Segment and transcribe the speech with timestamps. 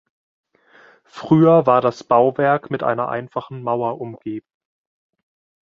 [1.03, 4.49] Früher war das Bauwerk mit einer einfachen Mauer umgeben.